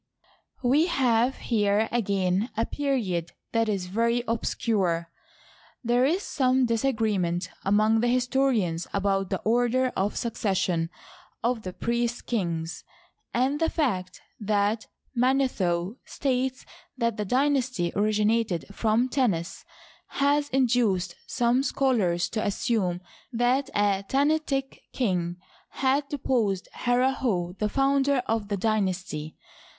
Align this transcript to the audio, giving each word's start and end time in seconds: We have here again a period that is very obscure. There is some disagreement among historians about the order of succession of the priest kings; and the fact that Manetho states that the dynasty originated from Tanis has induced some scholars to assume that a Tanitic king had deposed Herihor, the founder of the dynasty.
We 0.63 0.87
have 0.87 1.35
here 1.37 1.87
again 1.91 2.49
a 2.57 2.65
period 2.65 3.33
that 3.51 3.69
is 3.69 3.85
very 3.85 4.23
obscure. 4.27 5.11
There 5.83 6.05
is 6.05 6.23
some 6.23 6.65
disagreement 6.65 7.51
among 7.63 8.01
historians 8.01 8.87
about 8.95 9.29
the 9.29 9.37
order 9.41 9.91
of 9.95 10.17
succession 10.17 10.89
of 11.43 11.61
the 11.61 11.71
priest 11.71 12.25
kings; 12.25 12.83
and 13.31 13.59
the 13.59 13.69
fact 13.69 14.21
that 14.39 14.87
Manetho 15.15 15.97
states 16.03 16.65
that 16.97 17.17
the 17.17 17.23
dynasty 17.23 17.91
originated 17.95 18.65
from 18.71 19.07
Tanis 19.07 19.63
has 20.17 20.49
induced 20.49 21.13
some 21.27 21.61
scholars 21.61 22.27
to 22.29 22.43
assume 22.43 23.01
that 23.31 23.69
a 23.75 24.03
Tanitic 24.09 24.79
king 24.93 25.37
had 25.69 26.09
deposed 26.09 26.69
Herihor, 26.73 27.53
the 27.59 27.69
founder 27.69 28.23
of 28.25 28.47
the 28.47 28.57
dynasty. 28.57 29.37